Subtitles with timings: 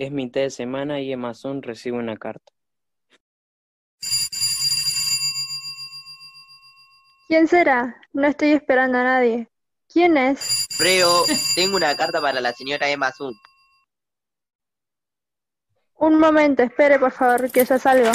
[0.00, 2.54] Es mitad de semana y Amazon recibe una carta.
[7.28, 8.00] ¿Quién será?
[8.14, 9.50] No estoy esperando a nadie.
[9.92, 10.66] ¿Quién es?
[10.70, 11.24] Freo,
[11.54, 13.34] tengo una carta para la señora Emma Sun.
[15.96, 18.10] Un momento, espere por favor, que ya salgo.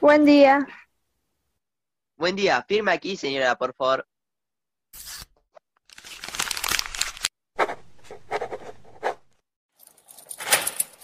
[0.00, 0.66] Buen día.
[2.16, 4.08] Buen día, firma aquí, señora, por favor.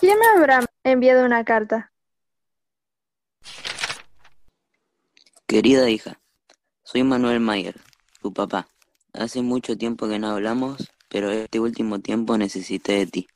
[0.02, 1.92] ¿Quién me habrá enviado una carta?
[5.46, 6.20] Querida hija,
[6.82, 7.80] soy Manuel Mayer,
[8.20, 8.66] tu papá.
[9.12, 13.28] Hace mucho tiempo que no hablamos, pero este último tiempo necesité de ti.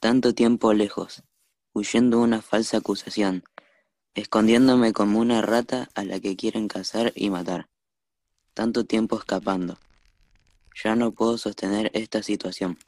[0.00, 1.22] Tanto tiempo lejos,
[1.74, 3.44] huyendo una falsa acusación,
[4.14, 7.68] escondiéndome como una rata a la que quieren cazar y matar.
[8.54, 9.76] Tanto tiempo escapando.
[10.82, 12.78] Ya no puedo sostener esta situación.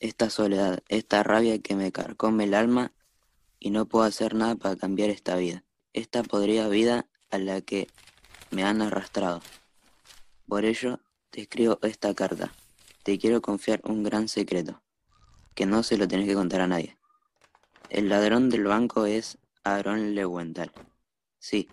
[0.00, 2.92] Esta soledad, esta rabia que me carcome el alma
[3.58, 7.88] y no puedo hacer nada para cambiar esta vida esta podrida vida a la que
[8.50, 9.42] me han arrastrado.
[10.46, 12.52] Por ello, te escribo esta carta.
[13.02, 14.82] Te quiero confiar un gran secreto,
[15.54, 16.96] que no se lo tenés que contar a nadie.
[17.90, 20.72] El ladrón del banco es Aaron Lewenthal.
[21.38, 21.68] Sí,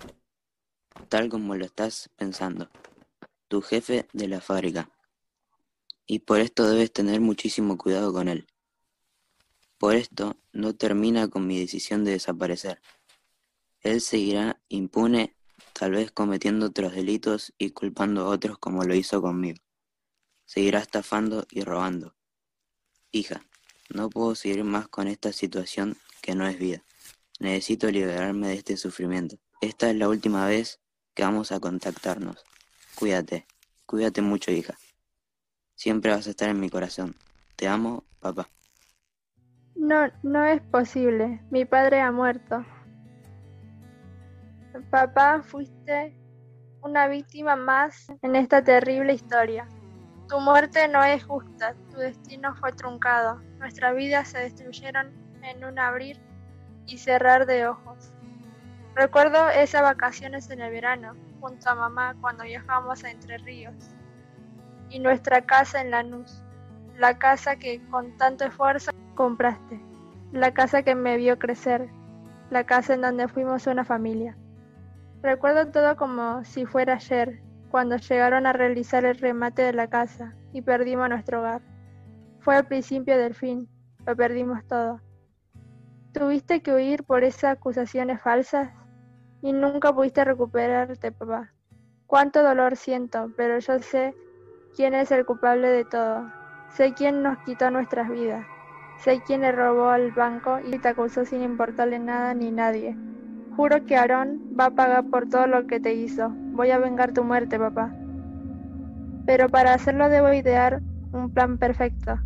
[1.09, 2.69] tal como lo estás pensando,
[3.47, 4.89] tu jefe de la fábrica.
[6.07, 8.47] Y por esto debes tener muchísimo cuidado con él.
[9.77, 12.81] Por esto no termina con mi decisión de desaparecer.
[13.81, 15.35] Él seguirá impune,
[15.73, 19.59] tal vez cometiendo otros delitos y culpando a otros como lo hizo conmigo.
[20.45, 22.15] Seguirá estafando y robando.
[23.11, 23.45] Hija,
[23.89, 26.83] no puedo seguir más con esta situación que no es vida.
[27.39, 29.37] Necesito liberarme de este sufrimiento.
[29.61, 30.79] Esta es la última vez
[31.13, 32.43] que vamos a contactarnos.
[32.95, 33.45] Cuídate,
[33.85, 34.77] cuídate mucho, hija.
[35.75, 37.15] Siempre vas a estar en mi corazón.
[37.55, 38.47] Te amo, papá.
[39.75, 41.41] No, no es posible.
[41.51, 42.65] Mi padre ha muerto.
[44.89, 46.13] Papá, fuiste
[46.81, 49.67] una víctima más en esta terrible historia.
[50.27, 55.13] Tu muerte no es justa, tu destino fue truncado, nuestras vidas se destruyeron
[55.43, 56.19] en un abrir
[56.87, 58.11] y cerrar de ojos.
[58.95, 63.75] Recuerdo esas vacaciones en el verano, junto a mamá cuando viajamos a Entre Ríos,
[64.95, 66.41] y nuestra casa en Lanús,
[66.97, 69.81] la casa que con tanto esfuerzo compraste,
[70.31, 71.89] la casa que me vio crecer,
[72.49, 74.37] la casa en donde fuimos una familia.
[75.21, 77.41] Recuerdo todo como si fuera ayer,
[77.71, 81.61] cuando llegaron a realizar el remate de la casa y perdimos nuestro hogar.
[82.39, 83.67] Fue el principio del fin,
[84.05, 85.01] lo perdimos todo.
[86.13, 88.69] Tuviste que huir por esas acusaciones falsas
[89.41, 91.51] y nunca pudiste recuperarte, papá.
[92.07, 94.15] Cuánto dolor siento, pero yo sé
[94.75, 96.29] quién es el culpable de todo.
[96.69, 98.45] Sé quién nos quitó nuestras vidas.
[98.99, 102.95] Sé quién le robó al banco y te acusó sin importarle nada ni nadie.
[103.55, 106.29] Juro que Aarón va a pagar por todo lo que te hizo.
[106.51, 107.95] Voy a vengar tu muerte, papá.
[109.25, 110.81] Pero para hacerlo debo idear
[111.13, 112.19] un plan perfecto.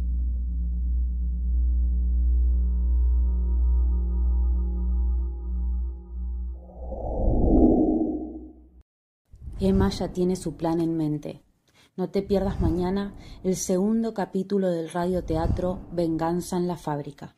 [9.60, 11.44] Emma ya tiene su plan en mente.
[11.96, 13.14] No te pierdas mañana
[13.44, 17.36] el segundo capítulo del radioteatro Venganza en la fábrica.